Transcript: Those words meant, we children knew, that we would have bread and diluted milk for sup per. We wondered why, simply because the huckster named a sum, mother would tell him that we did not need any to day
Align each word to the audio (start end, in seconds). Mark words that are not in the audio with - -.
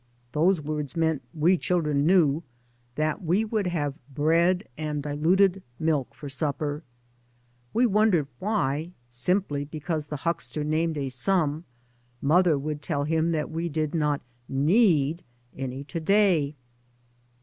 Those 0.31 0.59
words 0.61 0.97
meant, 0.97 1.21
we 1.31 1.57
children 1.59 2.07
knew, 2.07 2.41
that 2.95 3.21
we 3.23 3.45
would 3.45 3.67
have 3.67 3.93
bread 4.11 4.67
and 4.75 5.03
diluted 5.03 5.61
milk 5.77 6.15
for 6.15 6.27
sup 6.27 6.57
per. 6.57 6.81
We 7.71 7.85
wondered 7.85 8.25
why, 8.39 8.93
simply 9.09 9.63
because 9.63 10.07
the 10.07 10.15
huckster 10.25 10.63
named 10.63 10.97
a 10.97 11.09
sum, 11.09 11.65
mother 12.19 12.57
would 12.57 12.81
tell 12.81 13.03
him 13.03 13.29
that 13.33 13.51
we 13.51 13.69
did 13.69 13.93
not 13.93 14.21
need 14.57 15.23
any 15.55 15.83
to 15.83 15.99
day 15.99 16.55